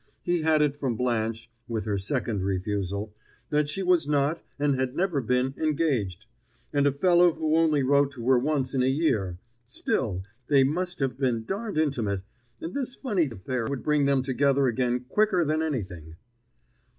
He 0.23 0.41
had 0.41 0.63
it 0.63 0.75
from 0.79 0.95
Blanche 0.97 1.51
(with 1.67 1.85
her 1.85 1.99
second 1.99 2.41
refusal) 2.41 3.13
that 3.51 3.69
she 3.69 3.83
was 3.83 4.07
not, 4.09 4.41
and 4.57 4.75
never 4.95 5.19
had 5.21 5.27
been, 5.27 5.53
engaged. 5.59 6.25
And 6.73 6.87
a 6.87 6.91
fellow 6.91 7.33
who 7.33 7.55
only 7.55 7.83
wrote 7.83 8.09
to 8.13 8.27
her 8.29 8.39
once 8.39 8.73
in 8.73 8.81
a 8.81 8.87
year 8.87 9.37
still, 9.67 10.23
they 10.47 10.63
must 10.63 10.97
have 11.01 11.19
been 11.19 11.45
darned 11.45 11.77
intimate, 11.77 12.23
and 12.59 12.73
this 12.73 12.95
funny 12.95 13.25
affair 13.27 13.67
would 13.69 13.83
bring 13.83 14.05
them 14.05 14.23
together 14.23 14.65
again 14.65 15.05
quicker 15.07 15.45
than 15.45 15.61
anything. 15.61 16.15